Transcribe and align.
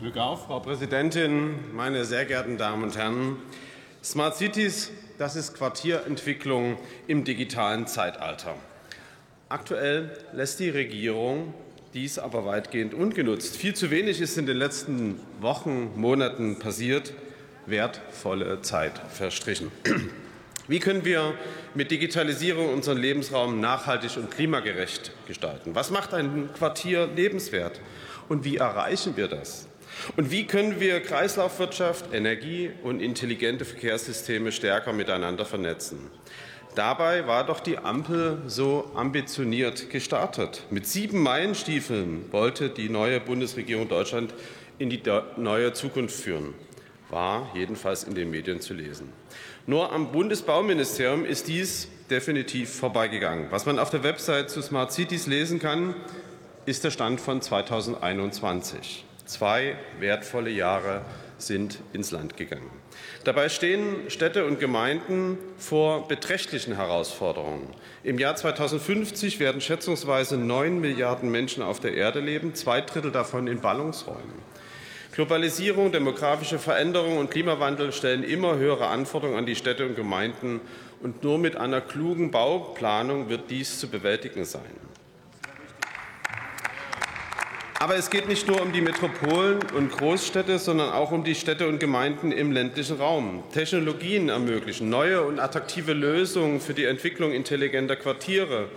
Glück 0.00 0.16
auf, 0.16 0.46
Frau 0.46 0.60
Präsidentin, 0.60 1.74
meine 1.74 2.04
sehr 2.04 2.24
geehrten 2.24 2.56
Damen 2.56 2.84
und 2.84 2.96
Herren. 2.96 3.36
Smart 4.04 4.36
Cities, 4.36 4.92
das 5.18 5.34
ist 5.34 5.54
Quartierentwicklung 5.54 6.78
im 7.08 7.24
digitalen 7.24 7.88
Zeitalter. 7.88 8.54
Aktuell 9.48 10.16
lässt 10.32 10.60
die 10.60 10.70
Regierung 10.70 11.52
dies 11.94 12.20
aber 12.20 12.46
weitgehend 12.46 12.94
ungenutzt. 12.94 13.56
Viel 13.56 13.74
zu 13.74 13.90
wenig 13.90 14.20
ist 14.20 14.38
in 14.38 14.46
den 14.46 14.56
letzten 14.56 15.18
Wochen, 15.40 15.90
Monaten 15.96 16.60
passiert, 16.60 17.12
wertvolle 17.66 18.62
Zeit 18.62 18.92
verstrichen. 19.10 19.72
Wie 20.68 20.78
können 20.78 21.04
wir 21.04 21.34
mit 21.74 21.90
Digitalisierung 21.90 22.72
unseren 22.72 22.98
Lebensraum 22.98 23.58
nachhaltig 23.58 24.16
und 24.16 24.30
klimagerecht 24.30 25.10
gestalten? 25.26 25.74
Was 25.74 25.90
macht 25.90 26.14
ein 26.14 26.50
Quartier 26.56 27.08
lebenswert? 27.08 27.80
Und 28.28 28.44
wie 28.44 28.58
erreichen 28.58 29.16
wir 29.16 29.26
das? 29.26 29.66
Und 30.16 30.30
wie 30.30 30.46
können 30.46 30.80
wir 30.80 31.00
Kreislaufwirtschaft, 31.00 32.12
Energie 32.12 32.70
und 32.82 33.00
intelligente 33.00 33.64
Verkehrssysteme 33.64 34.52
stärker 34.52 34.92
miteinander 34.92 35.44
vernetzen? 35.44 36.10
Dabei 36.74 37.26
war 37.26 37.44
doch 37.44 37.60
die 37.60 37.78
Ampel 37.78 38.42
so 38.46 38.92
ambitioniert 38.94 39.90
gestartet. 39.90 40.62
Mit 40.70 40.86
sieben 40.86 41.22
Meilenstiefeln 41.22 42.30
wollte 42.30 42.70
die 42.70 42.88
neue 42.88 43.18
Bundesregierung 43.20 43.88
Deutschland 43.88 44.32
in 44.78 44.90
die 44.90 45.02
neue 45.36 45.72
Zukunft 45.72 46.14
führen. 46.20 46.54
War 47.10 47.50
jedenfalls 47.54 48.04
in 48.04 48.14
den 48.14 48.30
Medien 48.30 48.60
zu 48.60 48.74
lesen. 48.74 49.12
Nur 49.66 49.92
am 49.92 50.12
Bundesbauministerium 50.12 51.24
ist 51.24 51.48
dies 51.48 51.88
definitiv 52.10 52.70
vorbeigegangen. 52.70 53.48
Was 53.50 53.66
man 53.66 53.78
auf 53.78 53.90
der 53.90 54.02
Website 54.02 54.50
zu 54.50 54.62
Smart 54.62 54.92
Cities 54.92 55.26
lesen 55.26 55.58
kann, 55.58 55.94
ist 56.64 56.84
der 56.84 56.90
Stand 56.90 57.20
von 57.20 57.42
2021. 57.42 59.04
Zwei 59.28 59.76
wertvolle 60.00 60.48
Jahre 60.48 61.02
sind 61.36 61.80
ins 61.92 62.12
Land 62.12 62.38
gegangen. 62.38 62.70
Dabei 63.24 63.50
stehen 63.50 64.08
Städte 64.08 64.46
und 64.46 64.58
Gemeinden 64.58 65.36
vor 65.58 66.08
beträchtlichen 66.08 66.76
Herausforderungen. 66.76 67.68
Im 68.02 68.18
Jahr 68.18 68.36
2050 68.36 69.38
werden 69.38 69.60
schätzungsweise 69.60 70.38
neun 70.38 70.80
Milliarden 70.80 71.30
Menschen 71.30 71.62
auf 71.62 71.78
der 71.78 71.92
Erde 71.92 72.20
leben, 72.20 72.54
zwei 72.54 72.80
Drittel 72.80 73.12
davon 73.12 73.48
in 73.48 73.60
Ballungsräumen. 73.60 74.48
Globalisierung, 75.12 75.92
demografische 75.92 76.58
Veränderungen 76.58 77.18
und 77.18 77.30
Klimawandel 77.30 77.92
stellen 77.92 78.24
immer 78.24 78.56
höhere 78.56 78.86
Anforderungen 78.86 79.36
an 79.36 79.46
die 79.46 79.56
Städte 79.56 79.84
und 79.84 79.94
Gemeinden. 79.94 80.62
Und 81.02 81.22
nur 81.22 81.36
mit 81.36 81.54
einer 81.54 81.82
klugen 81.82 82.30
Bauplanung 82.30 83.28
wird 83.28 83.50
dies 83.50 83.78
zu 83.78 83.88
bewältigen 83.88 84.46
sein. 84.46 84.87
Aber 87.80 87.94
es 87.94 88.10
geht 88.10 88.26
nicht 88.26 88.48
nur 88.48 88.60
um 88.60 88.72
die 88.72 88.80
Metropolen 88.80 89.60
und 89.72 89.92
Großstädte, 89.92 90.58
sondern 90.58 90.90
auch 90.90 91.12
um 91.12 91.22
die 91.22 91.36
Städte 91.36 91.68
und 91.68 91.78
Gemeinden 91.78 92.32
im 92.32 92.50
ländlichen 92.50 92.96
Raum. 92.96 93.44
Technologien 93.52 94.30
ermöglichen 94.30 94.90
neue 94.90 95.22
und 95.22 95.38
attraktive 95.38 95.92
Lösungen 95.92 96.60
für 96.60 96.74
die 96.74 96.86
Entwicklung 96.86 97.30
intelligenter 97.30 97.94
Quartiere. 97.94 98.68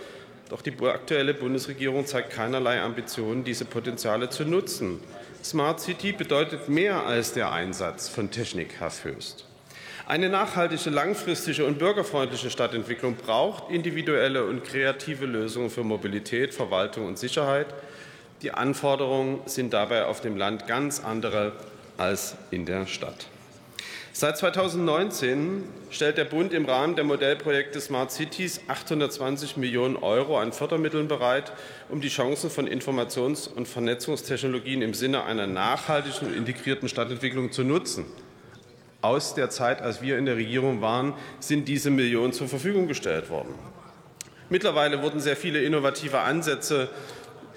Doch 0.50 0.62
die 0.62 0.72
aktuelle 0.84 1.34
Bundesregierung 1.34 2.06
zeigt 2.06 2.30
keinerlei 2.30 2.80
Ambitionen, 2.80 3.42
diese 3.42 3.64
Potenziale 3.64 4.30
zu 4.30 4.44
nutzen. 4.44 5.00
Smart 5.42 5.80
City 5.80 6.12
bedeutet 6.12 6.68
mehr 6.68 7.04
als 7.04 7.32
der 7.32 7.50
Einsatz 7.50 8.08
von 8.08 8.30
Technik, 8.30 8.76
Herr 8.78 8.90
Fürst. 8.92 9.46
Eine 10.06 10.28
nachhaltige, 10.28 10.90
langfristige 10.90 11.64
und 11.64 11.80
bürgerfreundliche 11.80 12.50
Stadtentwicklung 12.50 13.16
braucht 13.16 13.68
individuelle 13.68 14.44
und 14.44 14.62
kreative 14.62 15.26
Lösungen 15.26 15.70
für 15.70 15.82
Mobilität, 15.82 16.54
Verwaltung 16.54 17.06
und 17.06 17.18
Sicherheit. 17.18 17.66
Die 18.42 18.50
Anforderungen 18.50 19.40
sind 19.46 19.72
dabei 19.72 20.06
auf 20.06 20.20
dem 20.20 20.36
Land 20.36 20.66
ganz 20.66 21.02
andere 21.04 21.52
als 21.96 22.34
in 22.50 22.66
der 22.66 22.86
Stadt. 22.86 23.28
Seit 24.12 24.36
2019 24.36 25.64
stellt 25.90 26.18
der 26.18 26.24
Bund 26.24 26.52
im 26.52 26.66
Rahmen 26.66 26.96
der 26.96 27.04
Modellprojekte 27.04 27.80
Smart 27.80 28.10
Cities 28.10 28.60
820 28.66 29.56
Millionen 29.56 29.96
Euro 29.96 30.38
an 30.38 30.52
Fördermitteln 30.52 31.08
bereit, 31.08 31.52
um 31.88 32.00
die 32.00 32.08
Chancen 32.08 32.50
von 32.50 32.66
Informations- 32.66 33.48
und 33.48 33.68
Vernetzungstechnologien 33.68 34.82
im 34.82 34.92
Sinne 34.92 35.24
einer 35.24 35.46
nachhaltigen 35.46 36.28
und 36.28 36.34
integrierten 36.34 36.88
Stadtentwicklung 36.88 37.52
zu 37.52 37.62
nutzen. 37.62 38.04
Aus 39.02 39.34
der 39.34 39.50
Zeit, 39.50 39.80
als 39.80 40.02
wir 40.02 40.18
in 40.18 40.26
der 40.26 40.36
Regierung 40.36 40.82
waren, 40.82 41.14
sind 41.40 41.68
diese 41.68 41.90
Millionen 41.90 42.32
zur 42.32 42.48
Verfügung 42.48 42.88
gestellt 42.88 43.30
worden. 43.30 43.54
Mittlerweile 44.50 45.00
wurden 45.00 45.20
sehr 45.20 45.36
viele 45.36 45.62
innovative 45.62 46.18
Ansätze 46.18 46.90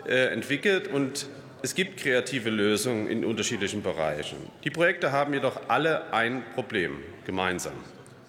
äh, 0.07 0.27
entwickelt 0.27 0.87
und 0.87 1.27
es 1.61 1.73
gibt 1.73 1.99
kreative 1.99 2.49
Lösungen 2.49 3.07
in 3.07 3.25
unterschiedlichen 3.25 3.81
Bereichen. 3.81 4.37
Die 4.63 4.69
Projekte 4.69 5.11
haben 5.11 5.33
jedoch 5.33 5.61
alle 5.67 6.13
ein 6.13 6.43
Problem 6.53 6.97
gemeinsam. 7.25 7.73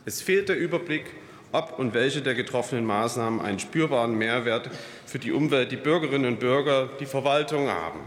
Es 0.06 0.22
fehlt 0.22 0.48
der 0.48 0.56
Überblick, 0.56 1.04
ob 1.52 1.78
und 1.78 1.94
welche 1.94 2.22
der 2.22 2.34
getroffenen 2.34 2.84
Maßnahmen 2.84 3.40
einen 3.40 3.58
spürbaren 3.58 4.14
Mehrwert 4.16 4.70
für 5.04 5.18
die 5.18 5.32
Umwelt, 5.32 5.70
die 5.70 5.76
Bürgerinnen 5.76 6.32
und 6.32 6.40
Bürger, 6.40 6.88
die 6.98 7.06
Verwaltung 7.06 7.68
haben. 7.68 8.00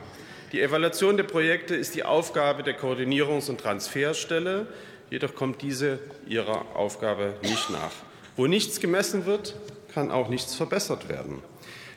Die 0.52 0.62
Evaluation 0.62 1.16
der 1.16 1.26
Projekte 1.26 1.76
ist 1.76 1.94
die 1.94 2.04
Aufgabe 2.04 2.64
der 2.64 2.78
Koordinierungs- 2.80 3.50
und 3.50 3.60
Transferstelle, 3.60 4.66
jedoch 5.12 5.36
kommt 5.36 5.62
diese 5.62 6.00
ihrer 6.28 6.76
Aufgabe 6.76 7.36
nicht 7.44 7.70
nach. 7.70 7.92
Wo 8.36 8.48
nichts 8.48 8.80
gemessen 8.80 9.26
wird, 9.26 9.56
kann 9.94 10.10
auch 10.10 10.30
nichts 10.30 10.56
verbessert 10.56 11.08
werden. 11.08 11.44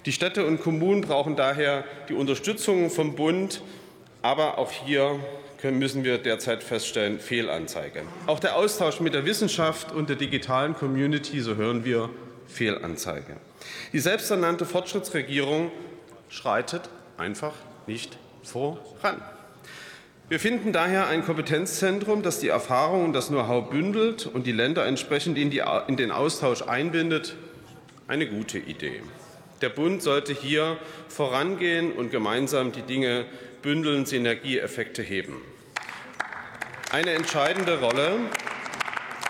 Die 0.04 0.12
Städte 0.12 0.46
und 0.46 0.60
Kommunen 0.60 1.02
brauchen 1.02 1.36
daher 1.36 1.84
die 2.08 2.14
Unterstützung 2.14 2.90
vom 2.90 3.14
Bund. 3.14 3.62
Aber 4.20 4.58
auch 4.58 4.70
hier 4.70 5.18
müssen 5.62 6.02
wir 6.02 6.18
derzeit 6.18 6.64
feststellen, 6.64 7.20
Fehlanzeige. 7.20 8.02
Auch 8.26 8.40
der 8.40 8.56
Austausch 8.56 8.98
mit 8.98 9.14
der 9.14 9.24
Wissenschaft 9.24 9.92
und 9.92 10.08
der 10.08 10.16
digitalen 10.16 10.74
Community, 10.74 11.40
so 11.40 11.54
hören 11.54 11.84
wir, 11.84 12.10
Fehlanzeige. 12.48 13.36
Die 13.92 14.00
selbsternannte 14.00 14.66
Fortschrittsregierung 14.66 15.70
schreitet 16.28 16.88
einfach 17.16 17.54
nicht 17.86 18.18
voran. 18.42 19.22
Wir 20.28 20.40
finden 20.40 20.72
daher 20.72 21.06
ein 21.08 21.24
Kompetenzzentrum, 21.24 22.22
das 22.22 22.40
die 22.40 22.48
Erfahrung 22.48 23.04
und 23.04 23.12
das 23.12 23.28
Know-how 23.28 23.70
bündelt 23.70 24.26
und 24.26 24.46
die 24.46 24.52
Länder 24.52 24.86
entsprechend 24.86 25.38
in, 25.38 25.50
die, 25.50 25.62
in 25.86 25.96
den 25.96 26.10
Austausch 26.10 26.62
einbindet, 26.62 27.36
eine 28.08 28.26
gute 28.26 28.58
Idee. 28.58 29.00
Der 29.62 29.68
Bund 29.68 30.02
sollte 30.02 30.34
hier 30.34 30.76
vorangehen 31.08 31.92
und 31.92 32.10
gemeinsam 32.10 32.72
die 32.72 32.82
Dinge 32.82 33.26
bündeln, 33.62 34.06
Synergieeffekte 34.06 35.02
heben. 35.02 35.36
Eine 36.90 37.12
entscheidende 37.12 37.78
Rolle 37.80 38.18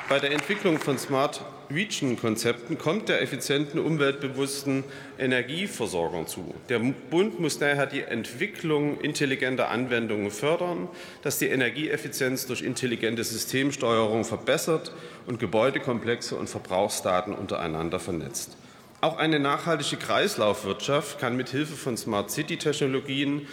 bei 0.09 0.19
der 0.19 0.33
Entwicklung 0.33 0.79
von 0.79 0.99
Smart 0.99 1.45
Region-Konzepten 1.71 2.79
kommt 2.79 3.11
der 3.11 3.21
effizienten, 3.21 3.79
umweltbewussten 3.79 4.85
Energieversorgung 5.19 6.27
zu. 6.27 6.55
Der 6.71 6.79
Bund 6.79 7.39
muss 7.39 7.59
daher 7.59 7.87
die 7.87 8.03
Entwicklung 8.03 9.01
intelligenter 9.01 9.69
Anwendungen 9.69 10.31
fördern, 10.31 10.89
dass 11.23 11.39
die 11.39 11.49
Energieeffizienz 11.49 12.47
durch 12.47 12.63
intelligente 12.63 13.23
Systemsteuerung 13.23 14.25
verbessert 14.25 14.93
und 15.27 15.39
Gebäudekomplexe 15.39 16.37
und 16.37 16.49
Verbrauchsdaten 16.49 17.35
untereinander 17.35 18.01
vernetzt. 18.01 18.57
Auch 19.03 19.17
eine 19.17 19.41
nachhaltige 19.41 19.97
Kreislaufwirtschaft 19.97 21.19
kann 21.19 21.37
mit 21.37 21.49
Hilfe 21.49 21.75
von 21.75 21.97
Smart 21.97 22.31
City 22.31 22.57
Technologien 22.57 23.49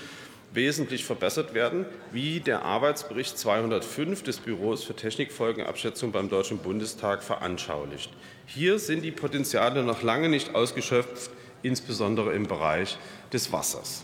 wesentlich 0.54 1.04
verbessert 1.04 1.56
werden, 1.56 1.88
wie 2.12 2.40
der 2.40 2.62
Arbeitsbericht 2.66 3.36
205 3.36 4.22
des 4.22 4.38
Büros 4.38 4.84
für 4.84 4.96
Technikfolgenabschätzung 4.96 6.12
beim 6.12 6.30
Deutschen 6.30 6.60
Bundestag 6.60 7.24
veranschaulicht. 7.24 8.12
Hier 8.46 8.78
sind 8.78 9.02
die 9.02 9.10
Potenziale 9.10 9.82
noch 9.82 10.04
lange 10.04 10.30
nicht 10.30 10.54
ausgeschöpft, 10.54 11.32
insbesondere 11.64 12.34
im 12.34 12.46
Bereich 12.46 13.00
des 13.34 13.52
Wassers. 13.52 14.04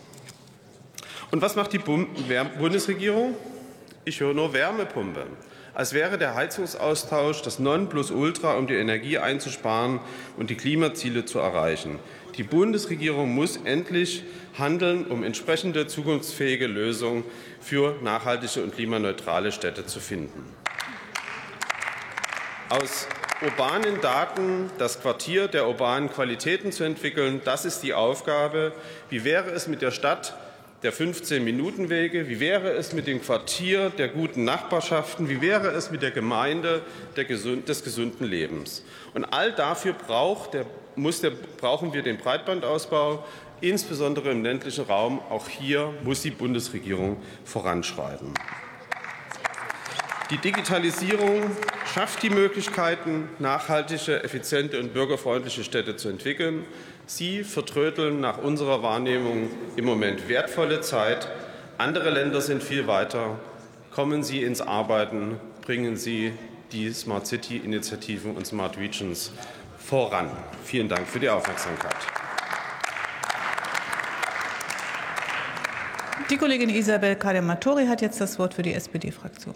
Und 1.30 1.42
was 1.42 1.54
macht 1.54 1.72
die 1.72 1.78
Bundesregierung? 1.78 3.36
Ich 4.04 4.18
höre 4.18 4.34
nur 4.34 4.52
Wärmepumpe 4.52 5.26
als 5.76 5.92
wäre 5.92 6.16
der 6.16 6.34
Heizungsaustausch 6.34 7.42
das 7.42 7.58
Nonplusultra, 7.58 8.54
um 8.54 8.66
die 8.66 8.76
Energie 8.76 9.18
einzusparen 9.18 10.00
und 10.38 10.48
die 10.48 10.54
Klimaziele 10.54 11.26
zu 11.26 11.38
erreichen. 11.38 11.98
Die 12.36 12.44
Bundesregierung 12.44 13.34
muss 13.34 13.58
endlich 13.58 14.24
handeln, 14.58 15.04
um 15.04 15.22
entsprechende 15.22 15.86
zukunftsfähige 15.86 16.66
Lösungen 16.66 17.24
für 17.60 17.94
nachhaltige 18.02 18.62
und 18.62 18.74
klimaneutrale 18.74 19.52
Städte 19.52 19.84
zu 19.84 20.00
finden. 20.00 20.46
Aus 22.70 23.06
urbanen 23.42 24.00
Daten 24.00 24.70
das 24.78 25.02
Quartier 25.02 25.46
der 25.46 25.68
urbanen 25.68 26.10
Qualitäten 26.10 26.72
zu 26.72 26.84
entwickeln, 26.84 27.42
das 27.44 27.66
ist 27.66 27.80
die 27.80 27.92
Aufgabe. 27.92 28.72
Wie 29.10 29.24
wäre 29.24 29.50
es 29.50 29.68
mit 29.68 29.82
der 29.82 29.90
Stadt 29.90 30.34
der 30.82 30.92
15-Minuten-Wege? 30.92 32.28
Wie 32.28 32.40
wäre 32.40 32.70
es 32.72 32.92
mit 32.92 33.06
dem 33.06 33.22
Quartier 33.22 33.90
der 33.90 34.08
guten 34.08 34.44
Nachbarschaften? 34.44 35.28
Wie 35.28 35.40
wäre 35.40 35.68
es 35.68 35.90
mit 35.90 36.02
der 36.02 36.10
Gemeinde 36.10 36.82
des 37.16 37.84
gesunden 37.84 38.24
Lebens? 38.24 38.84
Und 39.14 39.24
all 39.24 39.52
dafür 39.52 39.94
braucht 39.94 40.54
der, 40.54 40.66
muss 40.94 41.20
der, 41.20 41.30
brauchen 41.30 41.92
wir 41.92 42.02
den 42.02 42.18
Breitbandausbau 42.18 43.24
insbesondere 43.60 44.30
im 44.30 44.42
ländlichen 44.42 44.84
Raum. 44.84 45.20
Auch 45.30 45.48
hier 45.48 45.92
muss 46.04 46.22
die 46.22 46.30
Bundesregierung 46.30 47.22
voranschreiten. 47.44 48.34
Die 50.30 50.38
Digitalisierung 50.38 51.52
schafft 51.94 52.22
die 52.24 52.30
Möglichkeiten, 52.30 53.28
nachhaltige, 53.38 54.24
effiziente 54.24 54.80
und 54.80 54.92
bürgerfreundliche 54.92 55.62
Städte 55.62 55.96
zu 55.96 56.08
entwickeln. 56.08 56.64
Sie 57.08 57.44
vertrödeln 57.44 58.20
nach 58.20 58.38
unserer 58.38 58.82
Wahrnehmung 58.82 59.48
im 59.76 59.84
Moment 59.84 60.28
wertvolle 60.28 60.80
Zeit. 60.80 61.28
Andere 61.78 62.10
Länder 62.10 62.40
sind 62.40 62.64
viel 62.64 62.88
weiter. 62.88 63.38
Kommen 63.92 64.24
Sie 64.24 64.42
ins 64.42 64.60
Arbeiten, 64.60 65.38
bringen 65.64 65.96
Sie 65.96 66.32
die 66.72 66.92
Smart 66.92 67.28
City-Initiativen 67.28 68.34
und 68.34 68.44
Smart 68.44 68.76
Regions 68.76 69.30
voran. 69.78 70.30
Vielen 70.64 70.88
Dank 70.88 71.06
für 71.06 71.20
die 71.20 71.28
Aufmerksamkeit. 71.28 71.94
Die 76.28 76.36
Kollegin 76.36 76.70
Isabel 76.70 77.14
Kadematori 77.14 77.86
hat 77.86 78.02
jetzt 78.02 78.20
das 78.20 78.36
Wort 78.40 78.54
für 78.54 78.62
die 78.62 78.74
SPD-Fraktion. 78.74 79.54